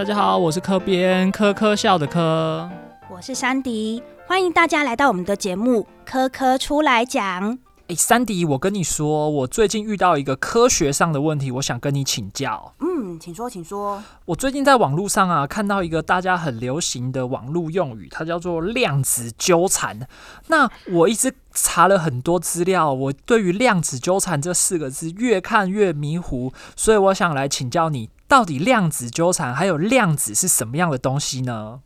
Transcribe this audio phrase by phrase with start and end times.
[0.00, 2.66] 大家好，我是科编科科笑的科，
[3.10, 7.52] 我是山迪，欢迎大家来到我们的节目《科科出来讲》。
[7.88, 12.72] 哎，山迪，我跟你说，我最近遇到一个科学上的问题，我想跟你请教。
[12.78, 14.02] 嗯，请说，请说。
[14.24, 20.08] 我最近在网络上啊，看到一个大家很流行的网络用语，它叫做量子纠缠。
[20.46, 31.80] 那我一直查了很多资料，我对于量子纠缠这四个字越看越迷糊，所以我想来请教你，到底量子纠缠还有量子是什么样的东西呢？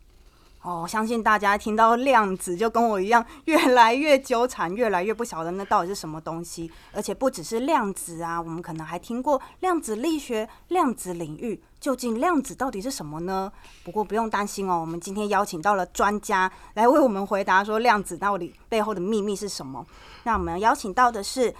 [0.61, 6.71] 哦，相信大家听到量子就跟我一样，越来越纠缠，越来越不晓得那到底是什么东西。
[6.93, 11.59] 而且不只是量子啊，我们可能还听过量子力学、量子领域。
[11.79, 13.51] 究竟量子到底是什么呢？
[13.83, 19.83] 不过不用担心哦，我们今天邀请到了专家来为我们回答，说量子到底背后的秘密是什么。
[20.25, 21.55] 那我们邀请到的是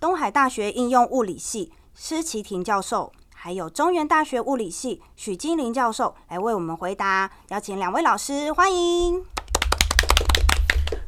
[0.00, 3.12] 东海大学应用物理系施奇婷教授。
[3.44, 9.22] 还有中原大学物理系许金玲教授来为我们回答，邀请两位老师，欢迎。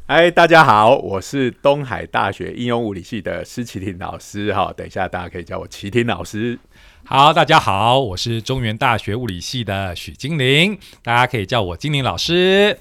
[0.05, 6.59] 哎，大家好，我是东海大学应用物理系的施启婷老师，哈，等一下大家可以叫我启婷老师。
[7.05, 12.79] 好，大家好，我是中原大学物理系的许金玲，大家可以叫我金玲老师。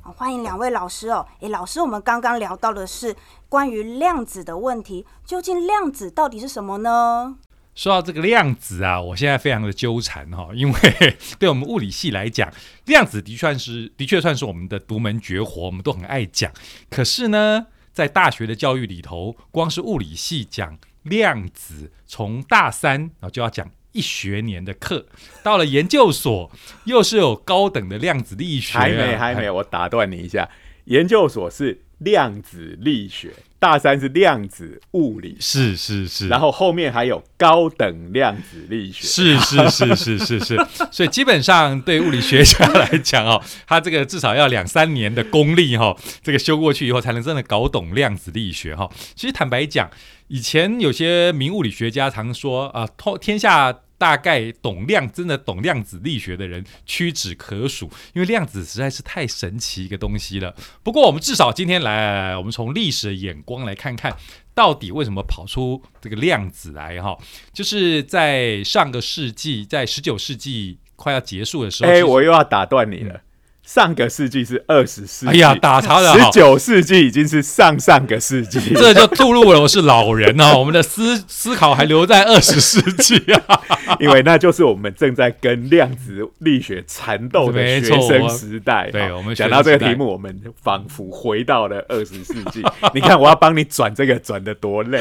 [0.00, 1.26] 好，欢迎两位老师哦。
[1.40, 3.14] 诶，老师，我们刚刚聊到的是
[3.50, 7.36] 关于量子的问题，究竟量子到底是什么呢？
[7.74, 10.78] 说到这个量子啊，我现在非常的纠缠哈，因为
[11.38, 12.52] 对我们物理系来讲，
[12.86, 16.52] 量子的确是的确算是我们的独门绝活，我们都很爱讲。
[16.88, 25.06] 可是呢，在大学的教育里头，光是物理系讲量子，从大三啊就要讲一学年的课，
[25.42, 26.50] 到了研究所
[26.84, 28.78] 又是有高等的量子力学。
[28.78, 30.48] 还没，还没，我打断你一下，
[30.84, 33.32] 研究所是量子力学。
[33.58, 48.86] 大三是量子物理，是是是，然后后面还有高等量子力学，是是是是是是， 所以基本上对物理学家来讲哦，他这个至少要两三年的功力哈，这个修过去以后才能真的搞懂量子力学哈。
[49.14, 49.90] 其实坦白讲，
[50.28, 53.74] 以前有些名物理学家常说啊，天天下。
[53.96, 60.54] 大概懂量，真的懂量子力学的人屈指可数，因为量子实在是太神奇一个东西了。
[60.82, 64.14] 不过，我们至少今天来，我们从历史的眼光来看看，
[64.54, 67.00] 到底为什么跑出这个量子来？
[67.00, 67.16] 哈，
[67.52, 73.20] 就是在上个世纪，在十九世纪快要结束的时候，哎，我又要打断你了。
[73.64, 76.12] 上个世纪是二十世纪，哎呀，打岔了。
[76.18, 80.56] 十九世纪已经是上上个世纪， 这就透露了我是老人哦。
[80.60, 83.60] 我们的思思考还留在二十世纪啊，
[83.98, 88.90] 因为那就是我们正在跟量子力学缠斗的学生时代。
[88.92, 92.62] 对，我们讲到这个题目，我们仿佛回到了二十世纪。
[92.92, 94.98] 你看，我要帮你转这个，转的多累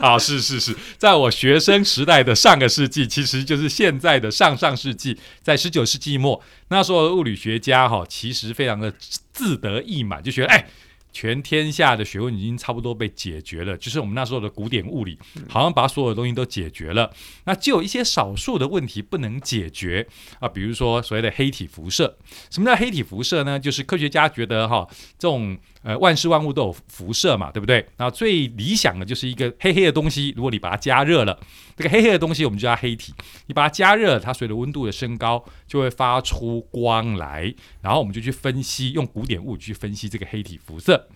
[0.00, 0.16] 啊！
[0.16, 6.40] 是是是，在我学生时代的上个世纪，其实就是现在的上上世纪，在十九世纪末。
[6.70, 8.92] 那时候物理学家哈，其实非常的
[9.32, 10.66] 自得意满，就觉得哎。
[11.10, 15.18] 全天下的学问已经差不多被解决了，就是我们那时候的古典物理，
[15.48, 17.10] 好像把所有的东西都解决了。
[17.44, 20.06] 那就有一些少数的问题不能解决
[20.38, 22.16] 啊，比如说所谓的黑体辐射。
[22.50, 23.58] 什么叫黑体辐射呢？
[23.58, 24.86] 就是科学家觉得哈，
[25.18, 25.56] 这种
[25.88, 27.82] 呃万事万物都有辐射嘛，对不对？
[27.96, 31.40] 那最理想的就是一个黑黑的东西，如果你把它加热了，
[31.78, 33.14] 这个黑黑的东西我们就叫黑体。
[33.46, 41.08] 你把它加热，它随着温度的升高就会发出光来，然后我们就去分析，用古典物理去分析这个黑体辐射。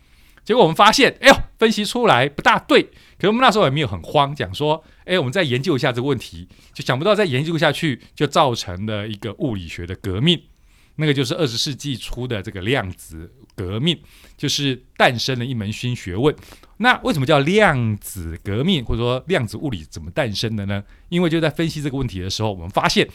[0.42, 2.82] 结果我们发现，哎呦，分析出来不大对。
[3.18, 6.48] 可是我们那时候也没有很慌，讲说，哎，我们再研究一下这个问题。
[6.72, 10.42] 就想不到再研究下去，就造成了一个物理学的革命。
[10.96, 13.98] 那个就是二十世纪初的这个量子革命，
[14.36, 16.34] 就是诞生了一门新学问。
[16.78, 20.82] 那为什么叫量子革命，或者说量子物理怎么诞生的呢？
[21.08, 23.08] 因为就在分析这个问题的时候，我们发现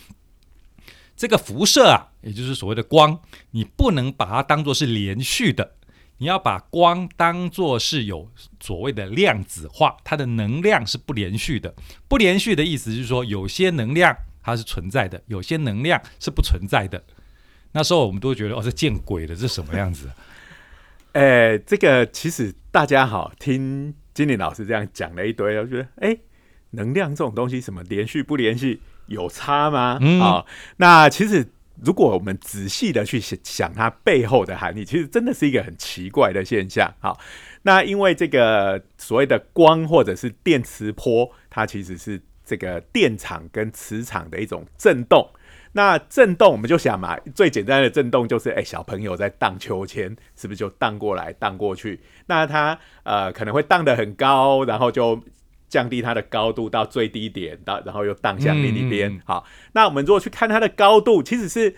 [1.15, 3.19] 这个辐射啊，也就是所谓的光，
[3.51, 5.73] 你不能把它当做是连续的。
[6.19, 11.75] 你要把光当做是有所谓的量子化，它的能量是不连续的。
[12.07, 17.03] 不连续的意思就是说，有些能量它是存在的，有些能量是不存在的。
[17.77, 20.09] 那时候我们都觉得，哦，这见鬼了，这什么样子？
[21.13, 26.17] 哎，这个其实大家好，听金玲老师这样讲了一堆，我觉得，哎，
[26.71, 29.99] 能量这种东西，什么连续不连续有差吗？
[30.23, 30.43] 啊，
[30.77, 31.47] 那其实。
[31.85, 36.91] 如果我们仔细的去想想它背后的含义，其实真的是一个很奇怪的现象。
[36.99, 37.19] 好，
[37.61, 45.29] 那因为这个所谓的光或者是电磁波，它其实是这个电场跟磁场的一种震动。
[45.77, 51.99] 那震动我们就想嘛，最简单的震动就是，哎，小朋友在荡秋千，是不是就荡过来荡过去？
[52.25, 55.21] 那它呃可能会荡得很高，然后就
[55.69, 59.21] 降低它的高度到最低点，到然后又荡向另一边。
[59.23, 61.75] 好，那我们如果去看它的高度，其实是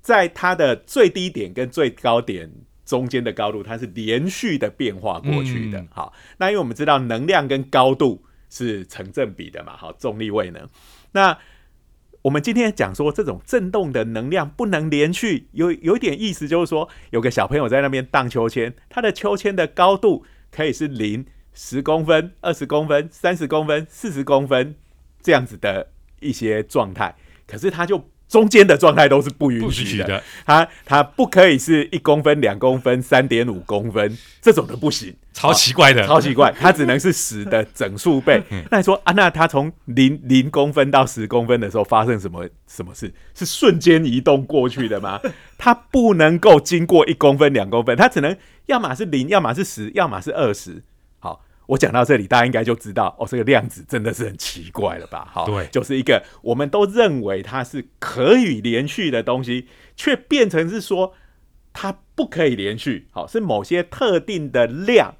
[0.00, 2.50] 在它的最低点跟最高点
[2.84, 5.86] 中间的高度，它是连续的变化过去的。
[5.92, 10.68] 好，那因为我们知道能量跟高度是成正比的嘛，好，重力位能。
[11.12, 11.38] 那
[12.24, 24.74] 我们今天讲说这种震动的能量不能连续，有有一点意思，就是说有个小朋友在那边荡秋千，他的秋千的高度可以是零、十公分、二十公分、三十公分、四十公分
[25.20, 25.90] 这样子的
[26.20, 27.14] 一些状态，
[27.46, 35.14] 可是他就中间的状态都是不允不许的，许的，它它不可以是一公分、两公分、三点五公分 这种的不行。
[35.32, 36.04] 超奇怪的。
[36.04, 38.42] 超奇怪，它只能是十的整数倍。
[38.72, 43.12] 那你说啊，那它从零零公分到十公分的时候发生什么什么事？
[43.36, 45.20] 是瞬间移动过去的吗？
[45.56, 48.36] 它不能够经过一公分、两公分，它只能
[48.66, 50.82] 要么是零，要么是十，要么是二十。
[51.64, 55.28] 好，我讲到这里，大家应该就知道哦，这个量子真的是很奇怪了吧？
[55.30, 61.14] 好，对就是一个我们都认为它是可以连续的东西，却变成是说
[61.72, 63.08] 它不可以连续。
[63.10, 65.14] 好，是某些特定的量。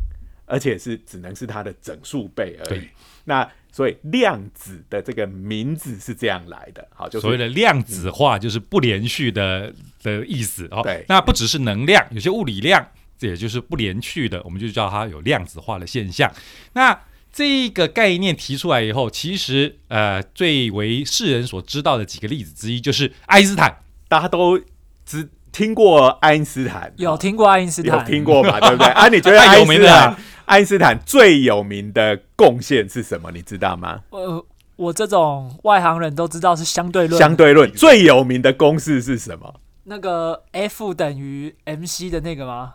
[0.47, 2.87] 而且是只能是它的整数倍而已。
[3.25, 10.83] 那所以量子的这个名字是这样来的，好，就是所谓的量子化就是不连续的的意思哦。
[10.83, 12.87] 对那不只是能量，有些物理量，
[13.19, 16.31] 这也就是不连续的，我们就叫它有量子化的现象。
[16.73, 16.99] 那
[17.33, 23.79] 这个概念提出来以后，其实呃最为世人所知道的几个例子之一，就是爱因斯坦。
[24.07, 24.61] 大家都
[25.05, 28.05] 只听过爱因斯坦，有听过爱因斯有坦？
[28.05, 28.61] 听过吧？
[28.61, 28.87] 对不对？
[28.93, 33.31] 啊，你觉得太爱因斯坦爱因斯坦最有名的贡献是什么？
[33.33, 34.03] 你知道吗？
[34.11, 34.45] 呃，
[34.77, 37.19] 我这种外行人都知道是相对论。
[37.19, 39.55] 相对论最有名的公式是什么？
[39.85, 42.73] 那个 F 等于 mc 的那个吗？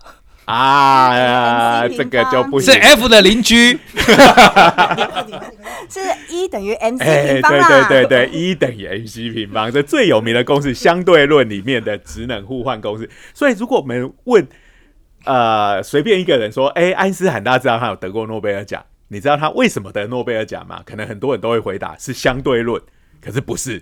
[0.51, 2.72] 啊这个就不是。
[2.72, 3.80] F 的邻居，
[5.88, 6.00] 是
[6.30, 7.88] 一等于 mc 平方啦。
[7.88, 13.07] 对对对，一等于 mc 平方，这最有名的公式，相对论里面的职能互换公式。
[13.34, 14.48] 所以，如果我们问
[15.25, 20.81] 呃随便一个人说，哎，爱因斯坦大家知道他有得过诺贝尔奖，你知道他为什么得诺贝尔奖吗？
[20.84, 22.81] 可能很多人都会回答是相对论，
[23.22, 23.80] 可是不是。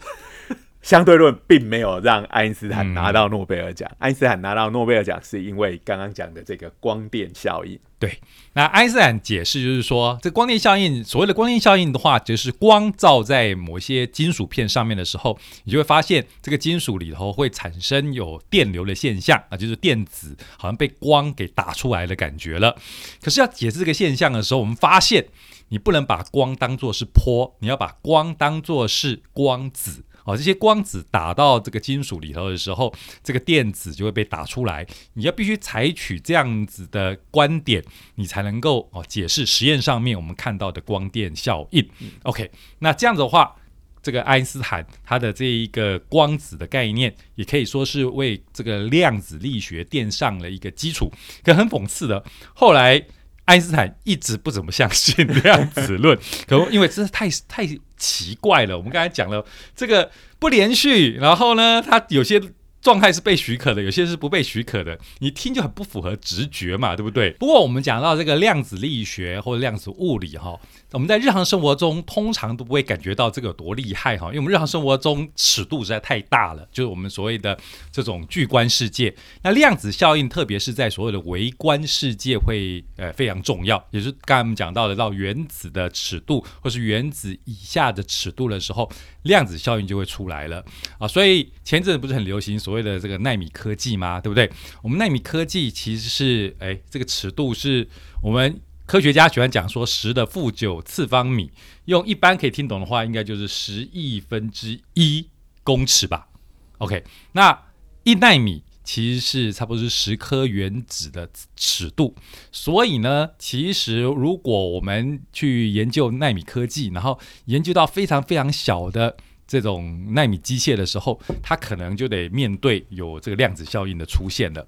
[0.88, 7.78] 相对论并没有让爱因斯坦拿到诺贝尔奖，爱因斯坦拿到诺贝尔奖是因为刚刚讲的这个光电效应。
[8.00, 8.18] 对，
[8.54, 22.74] 那爱因斯坦解释就是说，这光电效应，所谓的光电效应的话，就是光照在某些金属片上面的时候，你就会发现这个金属里头会产生有电流的现象啊，就是电子好像被光给打出来的感觉了。
[23.22, 25.26] 可是要解释这个现象的时候，我们发现
[25.68, 30.06] 你不能把光当作是波，你要把光当作是光子。
[30.28, 32.94] 哦，这些光子打到这个金属里头的时候，
[33.24, 34.86] 这个电子就会被打出来。
[35.14, 37.82] 你要必须采取这样子的观点，
[38.16, 41.90] 你才能够哦解释实验上面我们看到的光电效应。
[42.24, 43.56] OK，那这样子的话，
[44.04, 51.10] 这个爱因斯坦他的这一个光子的概念，也可以说是为这个量子力学垫上了一个基础。
[51.42, 52.22] 可很讽刺的，
[52.54, 53.02] 后来。
[53.48, 56.18] 爱因斯坦一直不怎么相信量子论，
[56.48, 57.66] 可因为真的太太
[57.96, 58.78] 奇怪了。
[58.78, 62.42] 我们刚才讲了这个不连续，然后呢，它有些
[62.82, 67.32] 状态是被许可的，有些是不被许可的，你听就很不符合直觉嘛，对不对？
[67.32, 70.60] 不过我们讲到这个量子力学或者量子物理哈，
[70.94, 77.58] 我们在日常生活中通常都不会感觉到这个有多厉害哈，因为我们日常生活中尺度实在太大了，就是我们所谓的
[77.92, 79.14] 这种巨观世界。
[79.44, 88.90] 那量子效应，特别是在所谓的微观世界会呃非常重要，也是刚才我们讲到的到原子的尺度或是原子以下的尺度的时候，
[89.24, 90.64] 量子效应就会出来了
[91.00, 91.06] 啊。
[91.06, 94.22] 所以前阵子不是很流行所谓的这个纳米科技吗？
[94.22, 94.50] 对不对？
[94.82, 97.86] 我们纳米科技其实是哎这个尺度是
[98.24, 98.62] 我们。
[98.88, 101.52] 科学家喜欢讲说十的负九次方米，
[101.86, 105.28] 用一般可以听懂的话，应该就是十亿分之一
[105.62, 106.30] 公尺吧。
[106.78, 107.04] OK，
[107.34, 107.66] 那
[108.04, 112.16] 一纳米其实是差不多是十颗原子的尺度，
[112.50, 124.66] 所以呢，其实如果我们去研究纳米科技，然后研究到非常非常小的这种纳米机械的时候，它可能就得面对有这个量子效应的出现了。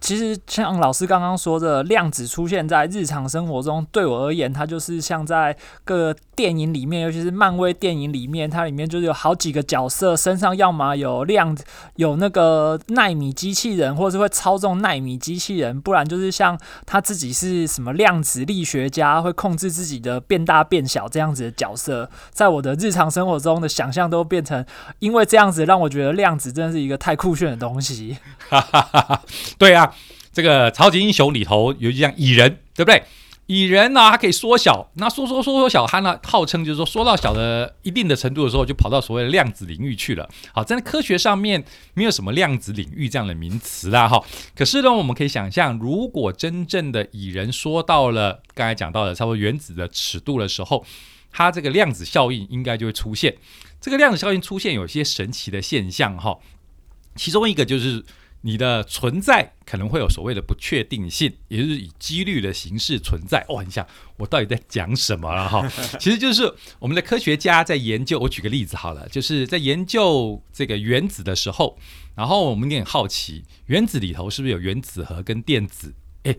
[0.00, 11.56] 其实像老师刚刚说的，量子出现在日常生活中，对我而言，它就是像在各电影里面，尤其是漫威电影里面，它里面就是有好几个角色身上要么有量
[11.96, 24.64] 有那个纳米机器人，或者是会操纵纳米机器人，不然就是像他自己是什么量子力学家，会控制自己的变大变小这样子的角色，在我的日常生活中的想象都变成，
[24.98, 28.16] 因为这样子让我觉得量子真的是一个太酷炫的东西。
[28.48, 29.22] 哈哈哈哈，
[29.58, 29.89] 对啊，
[30.32, 33.02] 这个超级英雄里头有一像蚁人，对不对？
[33.46, 40.30] 蚁人呢，它可以缩小，那缩缩缩缩小，它呢号称就是说缩到小的一定的程度的时候，就跑到所谓的量子领域去了。
[40.52, 44.22] 好，在科学上面没有什么量子领域这样的名词啦，哈。
[44.54, 50.86] 可是呢，我们可以想象，如果真正的蚁人缩到了刚才讲到的差不多原子的尺度的时候，
[51.32, 53.36] 它这个量子效应应该就会出现。
[53.80, 56.38] 这个量子效应出现有些神奇的现象，哈，
[57.16, 58.04] 其中一个就是。
[58.42, 63.44] 你的存在可能会有所谓的不确定性，也就是以几率的形式存在。
[63.48, 65.70] 哦，你想我到底在讲什么了哈？
[66.00, 68.18] 其实就是我们的科学家在研究。
[68.18, 71.78] 我举个例子好了，就是在研究这个原子的时候，
[72.14, 75.94] 然后我们也很好奇，原子里头是不是有原子核跟电子？
[76.22, 76.36] 诶。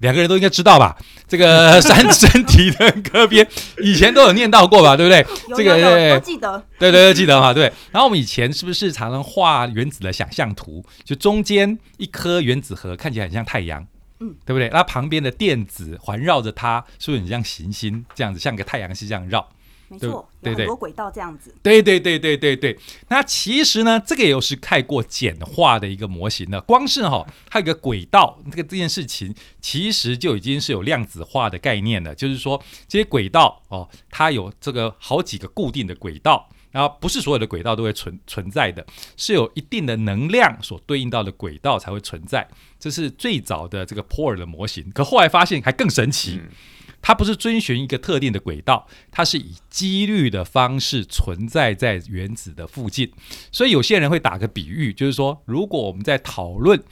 [0.00, 0.96] 两个人都应该知道吧？
[1.28, 3.46] 这个 三身体的歌边
[3.82, 4.96] 以前都有念到过吧？
[4.96, 5.24] 对不对？
[5.56, 6.62] 这个都记得。
[6.78, 7.54] 对对对，记得哈。
[7.54, 7.72] 对。
[7.92, 10.84] 然后我们以前是不是常常画原子的想象图？
[11.04, 13.86] 就中间一颗原子核看起来很像太阳，
[14.20, 14.68] 嗯，对不对？
[14.70, 19.48] 那旁边的电子环绕着它，是不是很像行星这样子，像个太阳系这样绕？
[19.90, 21.52] 没错，对很多轨道这样子。
[21.64, 22.78] 对对对对对对。
[23.08, 26.60] 那其实呢，这个又是太过简化的一个模型了。
[26.60, 32.14] 光是哈，它有个轨道，这个这件事情其实就已经是有量子化的概念了。
[32.14, 42.46] 就是说，这些轨道哦，它有这个好几个固定的轨道，然后不是所有的轨道都会存存在的，是有一定的能量所对应到的轨道才会存在。
[42.78, 44.88] 这是最早的这个波尔的模型。
[44.92, 46.40] 可后来发现还更神奇。
[47.02, 53.10] 它不是遵循一个特定的轨道，它是以几率的方式存在在原子的附近。
[53.50, 56.82] 所以有些人会打个比喻，就是说，如果我们在讨论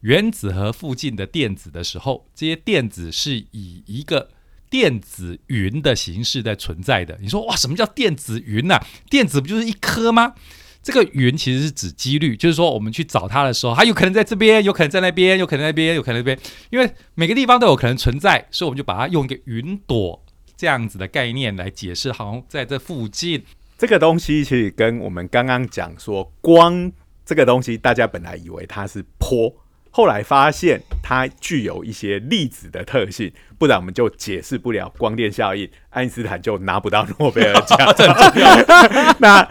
[0.00, 4.30] 原子核附近的电子的时候，这些电子是以一个
[4.68, 7.18] 电子云的形式在存在的。
[7.20, 8.80] 你说哇，什么叫电子云呢？
[9.08, 10.34] 电子不就是一颗吗？
[10.82, 16.36] 这个云其实是指几率，就是说我们去找它的时候，它有可能在这边，有可能在那边，有可能那边，有可能那边，
[16.70, 20.20] 因为每个地方都有可能存在，所以我们就把它用一个云朵
[20.56, 23.44] 这样子的概念来解释，好像在这附近。
[23.78, 26.90] 这个东西其实跟我们刚刚讲说光
[27.24, 29.54] 这个东西，大家本来以为它是坡，
[29.90, 37.78] 后来发现它具有一些粒子的特性，不然我们就解释不了光电效应，爱因斯坦就拿不到诺贝尔奖。
[39.20, 39.48] 那。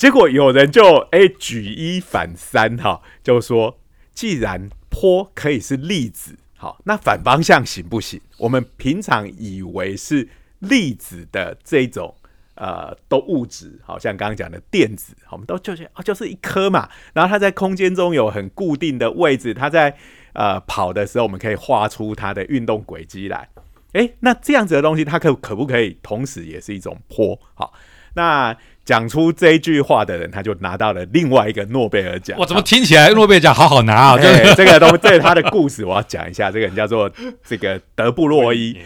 [0.00, 3.78] 结果有人就哎举一反三哈，就说
[4.14, 8.18] 既然坡可以是粒子，好，那反方向行不行？
[8.38, 10.26] 我们平常以为是
[10.60, 12.14] 粒子的这种
[12.54, 19.94] 呃都物质，好像刚刚讲的电子，我们都就是啊就是一颗嘛，然后它在空间中有很固定的位置，它在
[20.32, 23.50] 呃跑的时候，我们可以画出它的运动轨迹来。
[23.92, 27.38] 哎，那这样子的东西，它可可不可以同时也是一种坡？
[27.52, 27.74] 好，
[28.14, 28.56] 那。
[28.90, 32.36] 讲出这句话的人，他就拿到了另外一个诺贝尔奖。
[32.36, 34.16] 我怎么听起来诺贝尔奖好好拿啊？
[34.16, 36.50] 对，这个东，这是他的故事，我要讲一下。
[36.50, 37.08] 这个人叫做
[37.46, 38.76] 这个德布洛伊。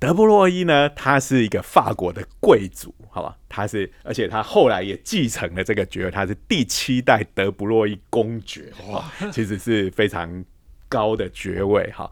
[0.00, 3.36] 德布洛伊呢，他是一个法国的贵族，好吧？
[3.48, 10.44] 他是，而且他后来也继承了这个爵位，他是第七代德布洛伊公爵，哇，其实是非常
[10.88, 12.10] 高的爵位哈。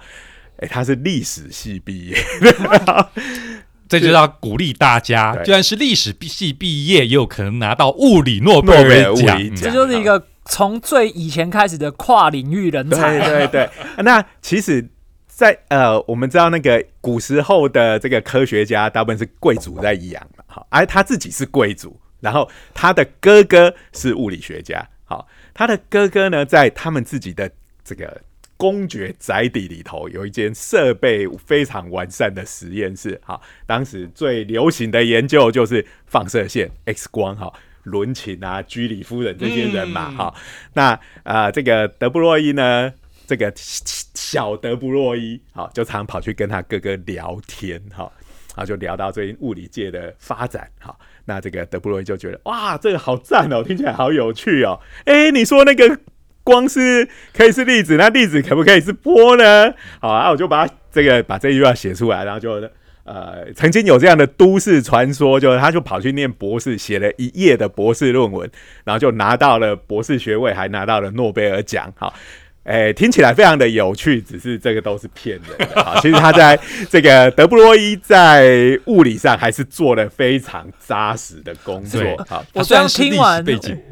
[0.58, 2.16] 哎，他是历史系毕业。
[4.00, 9.38] 这就要鼓励大家，就算是历史系毕业，也有可能拿到物理诺贝尔奖。
[9.54, 13.18] 这就是一个从最以前开始的跨领域人才。
[13.18, 13.70] 对对对。
[14.02, 14.88] 那其实，
[15.26, 27.50] 在呃，我们知道那个古时候的这个科学家，大部分是贵族在养嘛，好，而他自己是贵族，然后他的哥哥是物理学家，好，他的哥哥呢，在他们自己的
[27.84, 28.20] 这个。
[28.62, 37.52] 公爵宅邸里头有一间设备非常完善的实验室，哈，当时最流行的研究就是放射线 X 光，哈，
[37.82, 40.32] 伦琴啊、居里夫人这些人嘛，哈，
[40.74, 42.92] 那啊，这个德布洛伊呢，
[43.26, 48.12] 这个小德布洛伊，好，就常跑去跟他哥哥聊天，哈，
[48.54, 55.98] 然后就聊到最近物理界的发展，哈，那这个德布洛伊就觉得，哇，这个好赞哦，听起来好有趣哦，哎，你说那个。
[56.44, 59.72] 光是可以是粒子，那粒子可不可以是波呢？
[60.00, 62.60] 好啊，我就把这个把这句话写出来，然后就
[63.04, 68.48] 呃，曾经有这样的都市传说，就是他就跑去念博士，写了一页的博士论文，
[68.84, 71.92] 然后就拿到了博士学位，还拿到了诺贝尔奖。
[71.96, 72.14] 好，
[72.62, 75.98] 哎，听起来非常的有趣，只是这个都是骗人的啊。
[76.00, 76.56] 其实他在
[76.88, 82.00] 这个德布罗伊在物理上还是做了非常扎实的工作。
[82.28, 83.44] 好，我这样听完，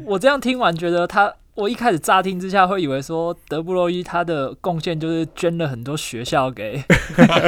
[0.05, 1.33] 我这样听完觉得他。
[1.61, 6.73] 我一开始乍听之下会以为说德布罗伊他的贡献就是捐了很多学校给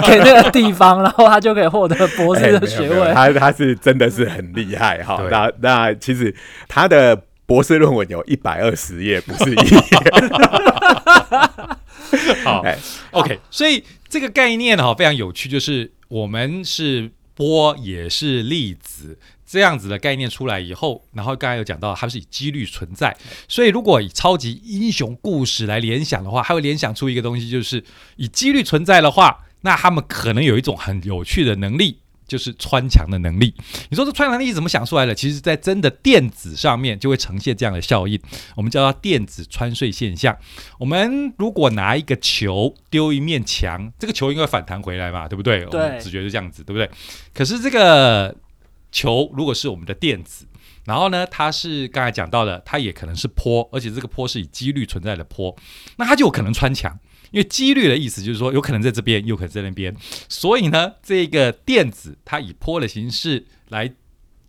[0.08, 3.14] 给那个地方，然后他就可以获得博士的学位。
[3.14, 5.22] 他他是真的是很厉害哈。
[5.30, 6.36] 那那其实
[6.68, 7.24] 他的。
[7.46, 9.82] 博士论文有一百二十页，不是一页。
[12.42, 12.80] 好哎
[13.12, 19.18] ，OK，所以这个概念哈非常有趣，就是我们是波也是粒子
[19.54, 23.16] 这样子的概念出来以后，然后刚才有讲到它是以几率存在，
[23.48, 27.84] 所以如果以超级英雄故事来联想的话，它会联想出一个东西，就是
[28.16, 32.00] 以几率存在的话，那他们可能有一种很有趣的能力。
[32.26, 33.54] 就是穿墙的能力，
[33.90, 35.14] 你说这穿墙能力怎么想出来的？
[35.14, 38.20] 其实，在真的电子上面就会呈现这样的效应，
[38.56, 40.36] 我们叫它电子穿隧现象。
[40.80, 45.66] 我们如果拿一个球丢一面墙，这个球应该反弹回来嘛，对不对？
[45.66, 46.90] 对我们直觉就这样子，对不对？
[47.34, 48.34] 可是这个
[48.94, 50.46] 球如果是我们的电子，
[50.86, 55.54] 然后呢，它是刚才讲到的，它也可能是坡，而且这个坡是以几率存在的坡，
[55.98, 56.98] 那它就有可能穿墙。
[57.32, 59.96] 因为几率的意思就是说，有可能在这边，有可能在那边，
[60.30, 63.92] 所以呢，这个电子它以坡的形式来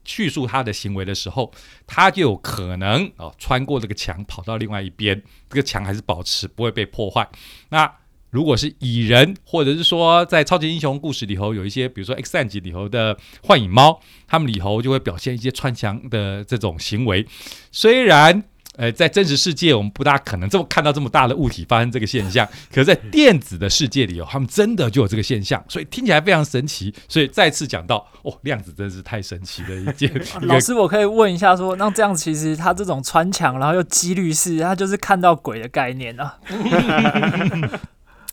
[0.05, 1.51] 叙述它的行为的时候，
[1.87, 7.27] 它就有可能哦穿过这个墙跑到另外一边，这个墙还是保持不会被破坏。
[7.71, 7.91] 那
[8.35, 17.25] 如果是蚁人，或者是说在超级英雄故事里头有一些，比如说 X 战警里头的幻影猫，他们里头就会表现一些穿墙的这种行为，
[17.71, 18.43] 虽然。
[18.77, 22.45] 呃，在真实世界，我们不大可能这么看到这么大的物体发生这个现象。
[22.73, 26.93] 可是，在电子的世界里哦，他们真的就有这个现象，所以听起来非常神奇。
[27.09, 30.11] 所以再次讲到，哦，量子真是太神奇的一件。
[30.43, 36.37] 老师，我可以问一下说，那这样其实它这种穿墙，然后又几率是，它就是看到鬼的概念啊。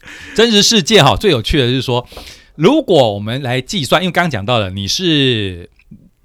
[0.35, 2.07] 真实世界哈，最有趣的就是说，
[2.55, 5.69] 如果我们来计算，因为刚刚讲到了，你是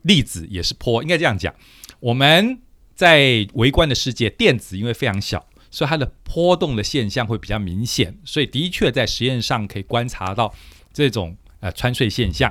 [0.02, 1.54] 粒子也是波，应该这样讲，
[2.00, 2.58] 我们。
[2.96, 10.54] 在微观的世界，电子因为非常小，所以它的波动的现象会比较明显，所以的确在实验上可以观察到
[10.94, 12.50] 这种呃穿隧现象。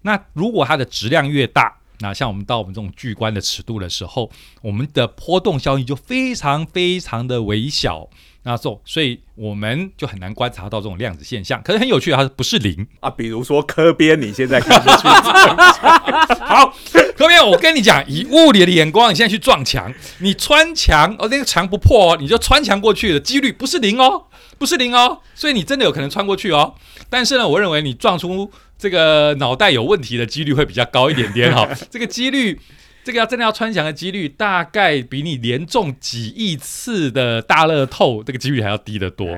[0.00, 4.30] 那如果它的质量越大，那像我们到我们这种巨观的尺度的时候，
[4.62, 8.08] 我们的波动效应就非常非常的微小。
[8.44, 11.62] 那这种，所以我们就很难观察到这种量子现象。
[11.62, 13.08] 可是很有趣，它不是零啊。
[13.08, 15.06] 比如说科边，你现在看得去？
[16.44, 16.74] 好，
[17.16, 24.24] 科边，我跟你讲，以物理的眼光，你现在去撞墙，你穿墙哦，那个墙不破哦，你就穿墙过去的几率不是零哦，
[24.58, 25.20] 不是零哦。
[25.34, 26.74] 所以你真的有可能穿过去哦。
[27.08, 31.68] 但是呢，我认为你撞出这个脑袋有问题的几率会比较高一点点哈。
[31.88, 32.60] 这个几率。
[33.04, 39.36] 这个要真的要穿墙的几率，大概比你连中几亿次的大乐透这个几率还要低得多，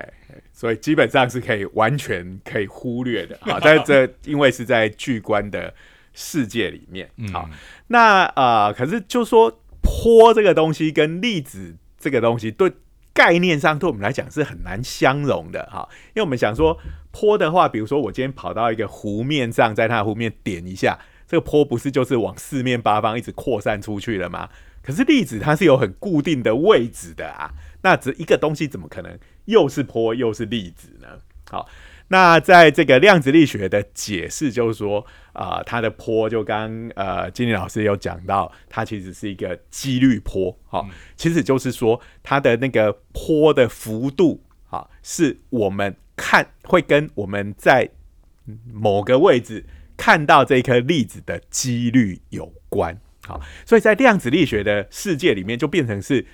[0.52, 3.58] 所以基本上是可以完全可以忽略的 啊。
[3.62, 5.72] 但是这因为是在巨观的
[6.12, 7.48] 世界里面，好，
[7.86, 12.70] 那呃，可是就说坡这个东西跟粒子这个东西，对
[13.14, 15.88] 概念上对我们来讲是很难相容的哈。
[16.08, 16.78] 因为我们想说
[17.12, 20.98] 坡的话，比如说我今天跑到一个湖面上，在它的湖面点一下。
[21.34, 24.48] 这个坡不是就是往四面八方一直扩散出去了吗？
[24.80, 27.50] 可是粒子它是有很固定的位置的啊，
[27.82, 31.08] 那这一个东西怎么可能又是坡又是粒子呢？
[31.50, 31.68] 好，
[32.06, 47.90] 那在这个量子力学的解释就是说，啊，它的坡就刚呃金林老师有讲到，它其实是一个几率坡，好，其实就是说它的那个坡的幅度，啊，是我们看会跟我们在
[48.72, 49.66] 某个位置。
[49.96, 56.26] 看到这颗粒子的几率有关，好，所以在量子力学的世界里面，就变成是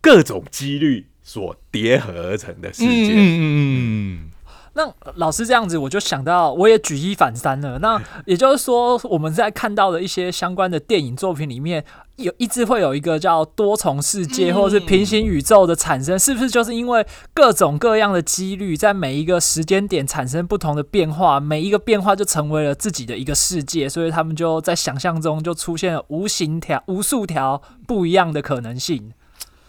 [0.00, 3.12] 各种几率所叠合而成的世界。
[3.14, 4.30] 嗯
[4.74, 7.78] 那老师这样子，我就想到，我也举一反三了。
[7.80, 11.84] 那 也就是说，我们在看到的一些相关的电影作品里面，
[12.16, 17.04] 有一直会有一个叫多重世界或者是平行宇宙的产生，是不是就是因为
[17.34, 29.12] 各种各样的几率在每一个时间点产生不同的变化，每一个变化就成为了自己的一个世界，所以他们就在想象中就出现了无形条、无数条不一样的可能性。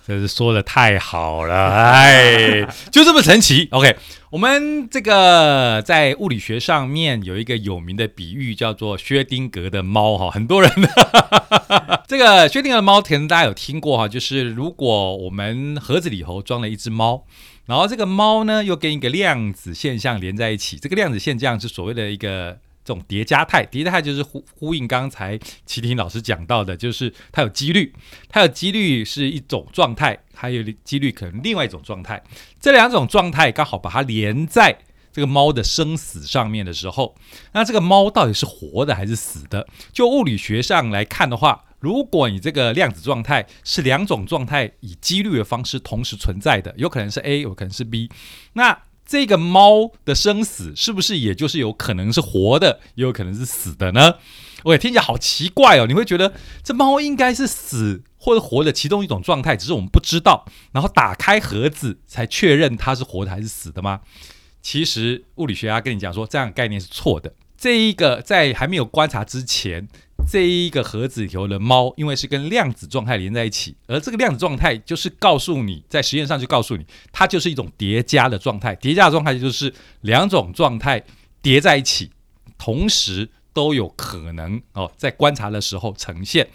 [0.07, 3.67] 真是说的太好了，哎，就这么神奇。
[3.71, 3.95] OK，
[4.31, 10.71] 我们这个在物理学上面有一个有名的比喻，叫做薛定谔的猫哈，很多人
[12.07, 17.23] 这个薛定谔的猫，可能大家有听过哈，就是如果我们盒子里头装了一只猫，
[17.67, 22.57] 然后这个猫呢又跟一个量子现象连在一起，这个量子现象是所谓的一个。
[22.83, 27.93] 这种叠加态，叠加态就是呼呼应刚才齐婷老师讲到的，就是它有几率，
[28.27, 32.23] 它有几率是一种状态，还有几率可能另外一种状态，
[32.59, 34.79] 这两种状态刚好把它连在
[35.11, 37.15] 这个猫的生死上面的时候，
[37.53, 39.67] 那这个猫到底是活的还是死的？
[39.93, 48.09] 就物理学上来看的话，如果你这个量子状态是两种状态以几率的方式同时存在的，有可能是 A，有可能是 B，
[48.53, 48.77] 那。
[49.11, 54.13] 这个猫的生死是不是也就是有可能是活的，也有可能是死的呢？
[54.63, 63.99] 我也听起来好奇怪哦，你会觉得这猫应该是死或者活的其中一种状态，只是我们不知道，然后打开盒子才确认它是活的还是死的吗？
[64.61, 67.33] 其实物理学家跟你讲说，这样概念是错的。
[67.61, 69.87] 这一个在还没有观察之前，
[70.27, 78.73] 这一个盒子里头的猫，因为是跟量子状态连在一起，而这个量子状态就是告诉你，在实验上就告诉你，它就是一种叠加的状态。
[78.77, 79.71] 叠加的状态就是
[80.01, 81.03] 两种状态
[81.43, 82.09] 叠在一起，
[82.57, 83.29] 同时。
[83.53, 86.47] 都有可能哦，在观察的时候呈现，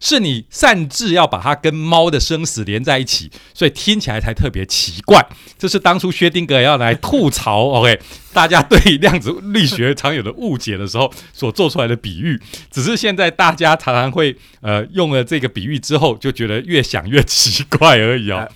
[0.00, 5.26] 是你擅自要把它跟猫的生死连在一起，所以听起来才特别奇怪。
[5.58, 8.00] 这是当初薛定谔要来吐槽 OK
[8.32, 18.48] 大家对量子力学常有的误解的时候所做出来的比喻，只是现在大家常常会呃用了这个比喻之后，就觉得越想越奇怪而已哦。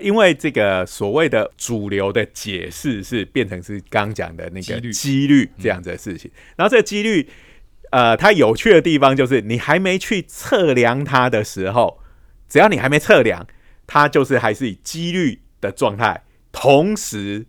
[0.00, 7.28] 因为这个所谓的主流的解释是变成是刚讲的那个几率这样子的事情，然后这个几率，
[7.92, 12.00] 呃，它有趣的地方就是你还没去测量它的时候，
[12.48, 13.46] 只要你还没测量，
[13.86, 17.46] 它就是还是以几率的状态，同时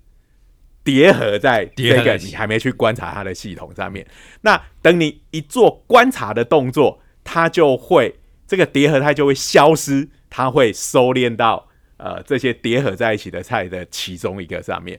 [0.83, 4.05] 叠合在这个你还没去观察它的系统上面。
[4.41, 11.68] 那等你一做观察的动作，它就会这个叠合它就会消失，它会收敛到。
[11.99, 14.97] 呃，这些叠合在一起的菜的其中一个上面，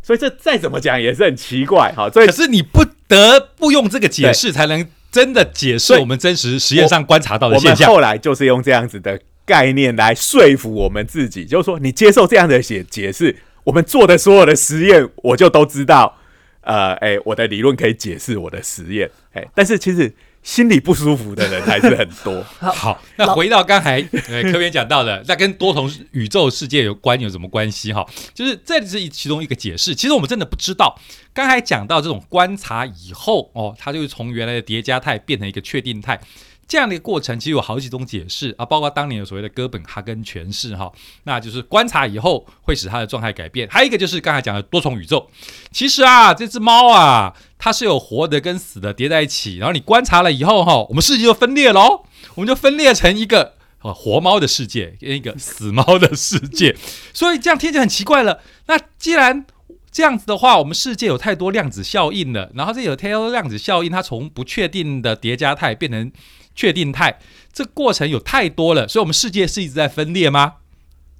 [0.00, 2.08] 所以这再怎么讲也是很奇怪哈。
[2.08, 7.88] 所以可是你不得不用这个解释，才能真的解释我们真实实验上观察到的现象。
[7.88, 16.16] 后来就是用这样子的概念来说服我们自己，就是说你接受这样的解解释，我们做的所有的实验，我就都知道。
[16.60, 20.14] 呃，哎，我的理论可以解释我的实验，哎，但是其实。
[20.42, 22.42] 心里不舒服的人还是很多。
[22.58, 28.04] 好，那回到刚才呃科员讲到的， 那跟多重宇宙世界有关有什么关系哈？
[28.34, 29.94] 就是这是其中一个解释。
[29.94, 30.98] 其实我们真的不知道。
[31.32, 36.20] 刚才讲到这种观察以后哦，它就是从原来的叠加态变成一个确定态。
[36.68, 40.90] 这样的一个过程其实有好几种解释啊，包括当年有所谓的哥本哈根诠释哈，
[41.24, 43.68] 那就是观察以后会使它的状态改变。
[43.68, 45.28] 还有一个就是刚才讲的多重宇宙，
[45.70, 56.74] 其实啊，这只猫啊，它是有活的跟死的叠在一起，然后你观察了以后哈，我们世界就分裂喽，我们就分裂成一个活猫的世界跟一个死猫的世界，
[57.12, 58.40] 所以这样听起来很奇怪了。
[58.68, 59.44] 那既然
[59.90, 66.10] 这样子的话，我们世界有太多量子效应了，然后这有太多量子效应，它从不确定的叠加态变成。
[66.54, 67.18] 确定态，
[67.52, 70.54] 这过程有太多了，所以我们世界是一直在分裂吗？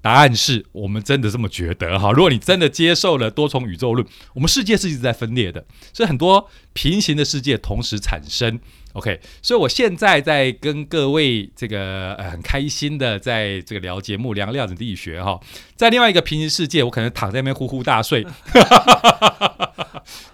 [0.01, 2.11] 答案是我们真的这么觉得哈。
[2.11, 8.61] 如果你真的接受了多重宇宙论，我们世界是一直在分裂的，所以很多平行的世界同时产生。
[8.95, 15.41] OK，所以我现在在跟各位这个呃很开心的在这个聊节目聊量子力学哈，
[15.75, 18.27] 在另外一个平行世界，我可能躺在那边呼呼大睡。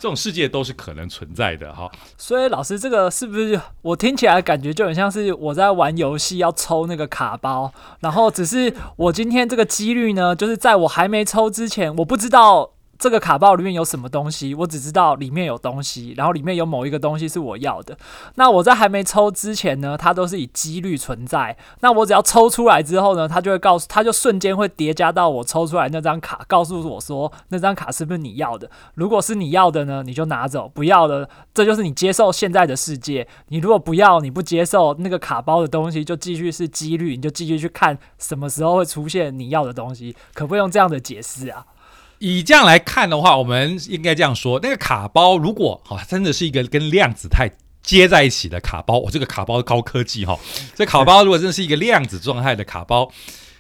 [0.00, 12.72] 这种世界都是可能存在的哈，所以老师，这个是不是我听起来感觉就很像是我在玩游戏要抽那个卡包，然后只是我今天这个几率呢，就是在我还没抽之前，我不知道。
[12.98, 14.54] 这个卡包里面有什么东西？
[14.54, 17.96] 我只知道里面有东西，然后里面有某一个东西是我要的。
[18.34, 21.56] 那我在还没抽之前呢，它都是以几率存在。
[21.80, 28.68] 那我只要抽出来之后呢，它就会告诉，它就瞬间会叠加到我抽出来那张卡，告诉我说那张卡是不是你要的。
[28.94, 33.28] 如果是你要的呢，你就拿走；不要的，这就是你接受现在的世界。
[33.48, 40.16] 你如果不要，你不接受那个卡包的东西，就继续是几率，你就继续去看什么时候会出现你要的东西。
[40.34, 41.64] 可不可以用这样的解释啊？
[42.18, 47.50] 以这样来看的话，我们应该这样说：那个卡包如果哈真的是一个跟量子态
[47.82, 50.38] 接在一起的卡包，我这个卡包高科技哈，
[50.74, 53.10] 这卡包如果真的是一个量子状态的卡包，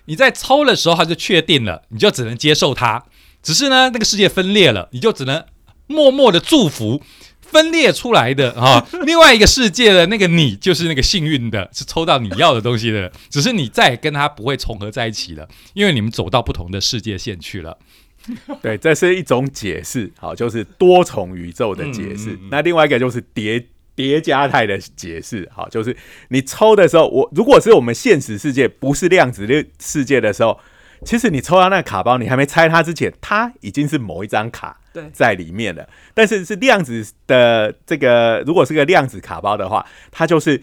[0.06, 3.04] 你在抽的时候它就确定了，你就只能接受它。
[3.42, 5.44] 只是呢，那个世界分裂了，你就只能
[5.86, 7.00] 默默的祝福
[7.40, 13.10] 分裂出来的啊， 另外一个世界的那个你就是那个幸运的，是抽到你要的东西的。
[13.30, 17.78] 只是你再跟他不会重合在一起了，因为你们走到不同的世界线去了。
[18.62, 22.38] 对，这是一种解释，好，就是多重宇宙的解释。
[22.50, 23.64] 那另外一个就是叠
[23.94, 25.96] 叠加态的解释，好，就是
[26.28, 30.58] 你抽的时候，我如果是我们现实世界不是量子的世界的时候，
[31.04, 34.78] 其实你抽到那个卡包，你还没拆它之前，它已经是某一张卡
[35.12, 35.88] 在里面了。
[36.14, 40.62] 但是是量子的这个，如果是个量子卡包的话，它就是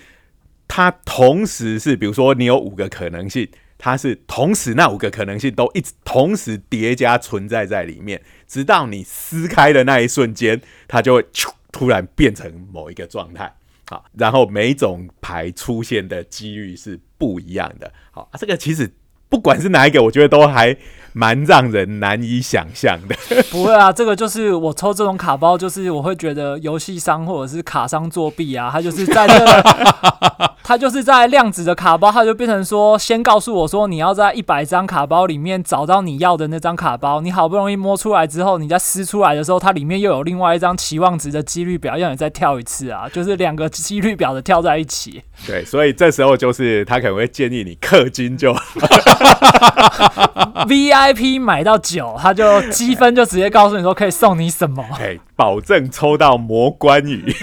[0.67, 3.47] 它同时是，比如说你有五个可能性。
[3.77, 11.25] 它是同时那五个可能性都一直同时叠加存在在里面，直到你撕开的那一瞬间，它就会
[11.71, 13.55] 突然变成某一个状态。
[13.87, 17.93] 好，然后每种牌出现的几率是不一样的。
[18.11, 18.91] 好，这个其实。
[19.35, 20.73] 不管是哪一个，我觉得都还
[21.11, 23.15] 蛮让人难以想象的。
[23.51, 45.21] 不会啊，这个就是我抽这种卡包，就是我会觉得游戏商或者是卡商作弊啊，他就是在这个， 他就是在量子的卡包，他就变成说，先告诉我说你要在一百张卡包里面找到你要的那张卡包，你好不容易摸出来之后，你再撕出来的时候，它里面又有另外一张期望值的几率表，要你再跳一次啊，就是两个几率表的跳在一起。
[45.45, 48.53] 对，所以这时候就是他可能会建议你氪金就
[50.67, 54.83] VIP 买到九，他就积分就直接告诉你说可以送你什么。
[54.99, 57.33] 哎，保证抽到魔关羽。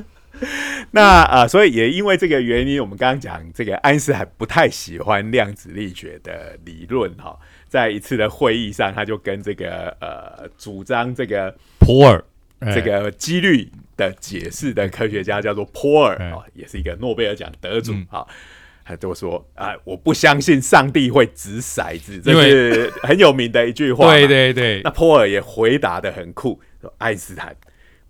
[0.90, 7.36] 那啊，所以也因为这个原因，我们刚刚讲这个爱因斯坦不太喜欢量子力学的理论哈，
[7.68, 12.22] 在一次的会议上，他就跟这个呃主张这个普尔
[12.74, 18.26] 这个几率的解释的科学家叫做波尔啊哦，也是一个诺贝尔奖得主啊。
[18.86, 24.12] 他就说啊，我不相信上帝会掷骰子，这是很有名的一句话。
[24.12, 27.56] 对对对那，波尔也回答的很酷，说爱因斯坦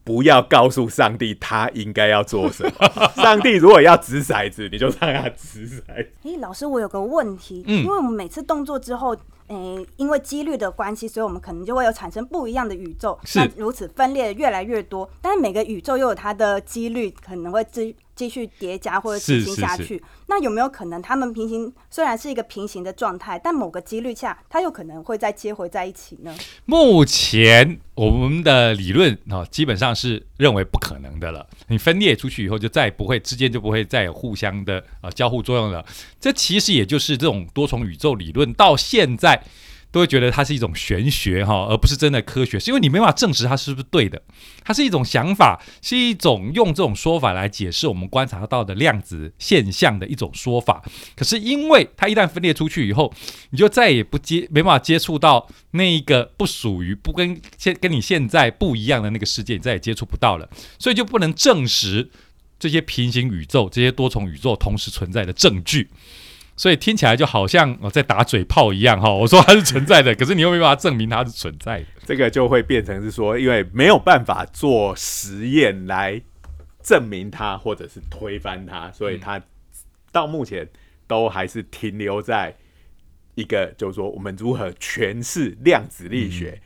[0.05, 3.11] 不要告诉上帝他应该要做什么。
[3.17, 5.85] 上帝如果要掷骰子，你就让他掷骰子。
[6.25, 20.03] 诶，老师，我有个问题，嗯因为我们每次动作之后，诶，因为几率的关系，所以我们可能就会有产生不一样的宇宙，是那如此分裂越来越多，但是每个宇宙又有它的几率，可能会继继续叠加或者是进行下是去。
[20.27, 26.35] 那有没有可能他们平行虽然是一个平行的状态，但某个几率下，它有可能会再接回在一起呢？
[26.65, 31.47] 目前我们的理论啊、基本上是认为不可能的了。
[31.69, 35.85] 你分裂出去以后，就再也不会之间就不会再有互相的啊、交互作用了。
[36.19, 39.41] 这其实也就是这种多重宇宙理论到现在
[39.91, 44.21] 都会觉得它是一种玄学哈，而不是真的科学，是因为你没办法证实它是不是对的。
[44.63, 50.83] 它是一种想法，是一种用这种说法来解释我们观察到的量子现象的一种说法。
[51.15, 53.13] 可是因为它一旦分裂出去以后，
[53.51, 62.11] 你就再也不接没办法接触到那一个不属于不跟现跟你现在不一样的那个世界，你再也接触不到了，所以就不能证实
[62.59, 65.89] 这些平行宇宙、这些多重宇宙同时存在的证据。
[66.57, 71.87] 所以听起来就好像我在打嘴炮一样哈，我说它是存在的，可是你又没办法证明它是存在的。
[72.07, 76.21] 这个就会变成是说，因为没有办法做实验来
[76.83, 79.41] 证明它或者是推翻它，所以它
[80.11, 80.67] 到目前
[81.07, 82.57] 都还是停留在
[83.35, 86.61] 一个，就是说我们如何诠释量子力学。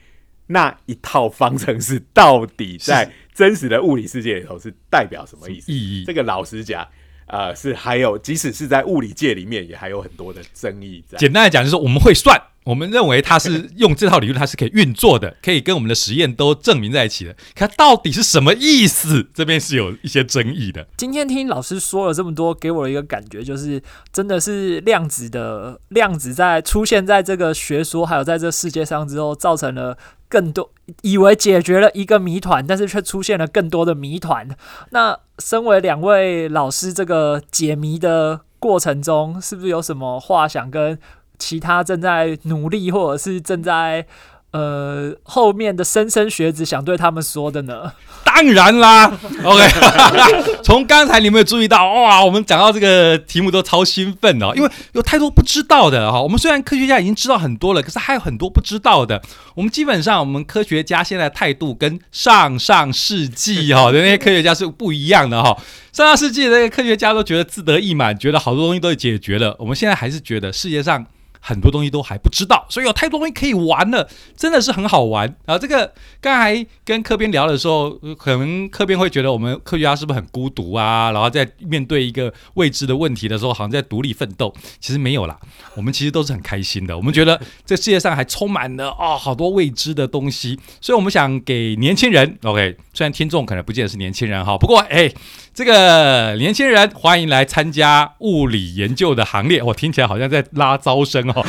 [0.46, 5.70] 那一套方程式到底在真实的物理世界里头是代表什么意思？
[5.70, 6.84] 意义这个老实讲，
[7.30, 11.16] 呃，是还有，即使是在物理界里面，也还有很多的争议在。
[11.16, 17.32] 简单来讲，就是我们会算，我们认为它是 用这套理论，它是可以运作的，可以跟我们的实验都证明在一起的。
[17.54, 19.28] 可它到底是什么意思？
[19.32, 20.88] 这边是有一些争议的。
[20.96, 23.80] 今天听老师说了这么多，给我一个感觉，就是
[24.12, 29.96] 真的是量子的量子在出现在这个学说还有在这世界上之后，造成了
[30.30, 30.70] 更多
[31.02, 34.48] 以为解决了一个谜团，但是却出现了更多的谜团。
[34.90, 40.98] 那身为两位老师，这个解谜的过程中，是不是有什么话想跟
[41.38, 44.06] 其他正在努力或者是正在
[44.52, 47.92] 呃后面的莘莘学子想对他们说的呢？
[48.24, 49.06] 当然啦
[49.44, 49.68] ，OK。
[50.62, 56.20] 从刚才你有没有注意到，哇，我们讲到这个题目都超兴奋哦，因为有太多不知道的哈。
[56.20, 59.20] 我们虽然科学家已经知道很多了，可是还有很多不知道的。
[59.54, 65.56] 我们基本上，我们科学家现在态度跟上上世纪哈的那些科学家是不一样的哈。
[65.92, 69.56] 上上世纪的那些科学家都觉得自得意满，觉得好多东西都解决了。
[69.58, 71.06] 我们现在还是觉得世界上。
[71.40, 75.34] 很多东西都还不知道，所以有太多东西可以玩了，真的是很好玩。
[75.46, 81.10] 啊这个刚才跟科编聊的时候，可能科编会觉得我们科学家是不是很孤独啊？
[81.10, 84.54] 然后在面对一个未知的问题的时候，好像在独立奋斗。
[84.78, 85.38] 其实没有啦，
[85.74, 86.96] 我们其实都是很开心的。
[86.96, 95.10] 我们觉得这世界上还充满了哦好多未知的东西，所以我们想给年轻人，OK，虽然听众可能不见得是年轻人哈，不过哎。
[95.60, 101.44] 这个年轻人欢迎来参加物理研究的行列，我听起来好像在拉招生哦。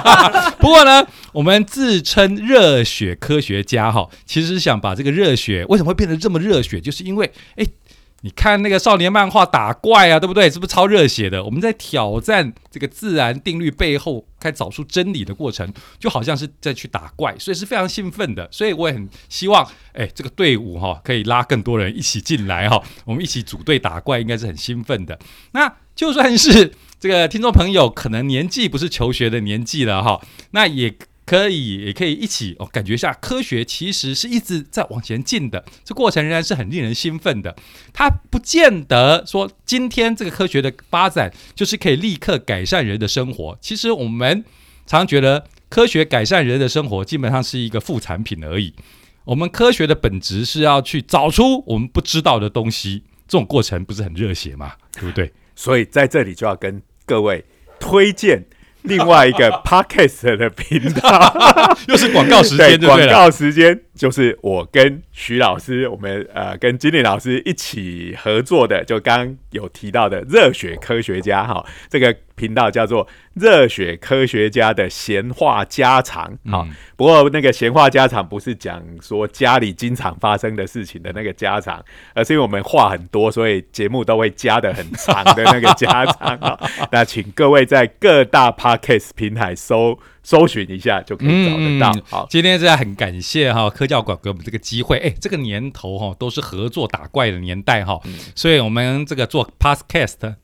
[0.58, 7.66] 不过呢，我们自称热血科学家哈，其实是想把这个热血为什么会变得这么热血，就是因为哎。
[8.22, 10.50] 你看那个少年漫画打怪啊，对不对？
[10.50, 11.42] 是不是超热血的？
[11.42, 18.46] 我们在挑战这个自然定律背后，开找出真理的过程，就好像是在去打怪，所以是非常兴奋的。
[18.52, 25.18] 所以我也很希望，哎，这个队伍哈、可以拉更多人一起进来哈、我们一起组队打怪，应该是很兴奋的。
[25.52, 30.94] 那就算是这个听众朋友可能年纪不是求学的年纪了哈、那也。
[31.30, 37.54] 可以也可以一起哦，感觉一下科学其实是一直在往前进的，这过程仍然是很令人兴奋的。
[37.92, 43.56] 它不见得说今天这个科学的发展就是可以立刻改善人的生活。
[43.60, 44.44] 其实我们
[44.88, 48.74] 常觉得科学改善人的生活基本上是一个副产品而已。
[49.22, 54.72] 我们科学的本质是要去找出我们不知道的东西，这种过程不是很热血吗？
[54.90, 55.32] 对不对？
[55.54, 57.44] 所以在这里就要跟各位
[57.78, 58.44] 推荐。
[58.82, 76.66] 另外一个 podcast 的频道， 又是广告时间，对广告时间就是我跟徐老师，我们呃跟金玲老师一起合作的，就刚有提到的热血科学家哈，这个频道叫做热血科学家的闲话家常哈。
[76.96, 86.58] 不过那个闲话家常不是讲说家里经常发生的事情的那个家常，而是因为我们话很多，所以节目都会加的很长的那个家常 啊。
[86.90, 89.98] 那请各位在各大 podcast 平台搜。
[90.22, 92.04] 搜寻一下就可以找得到。
[92.10, 94.98] 好，今天真的很感谢哈科教馆给我们这个机会。
[94.98, 97.98] 哎，这个年头哈都是合作打怪的年代哈，
[98.36, 100.34] 所以我们这个做 podcast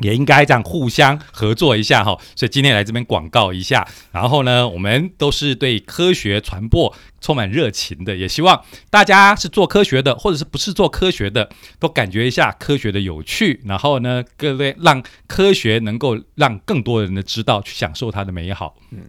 [0.00, 2.18] 也应该这样互相合作一下哈。
[2.34, 3.86] 所以今天来这边广告一下。
[4.12, 13.60] 然后呢，我们都是对科学传播充满热情的，也希望大家是做科学的，或者是不是做科学的，都感觉一下科学的有趣。
[13.64, 18.76] 然后呢，各位让科学能够让更多人的知道，去享受它的美好。
[18.90, 19.00] 嗯。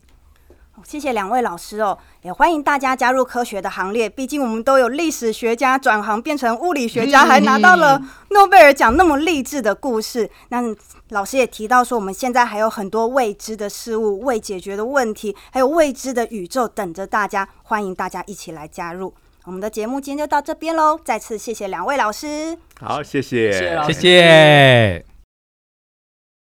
[0.85, 4.09] 谢谢两位老师哦，也欢迎大家加入科学的行列。
[4.09, 10.29] 毕竟我们都有历史学家转行变成物理学家，还拿到了诺贝尔奖，那么励志的故事。
[10.49, 10.61] 那
[11.09, 17.47] 老师也提到说，我们现在还有很多未知的事物、未解决的问题，还有未知的宇宙等着大家。
[17.63, 19.13] 欢迎大家一起来加入
[19.45, 20.01] 我们的节目。
[20.01, 22.57] 今天就到这边喽，再次谢谢两位老师。
[22.79, 23.51] 好，谢谢，
[23.85, 25.08] 谢谢。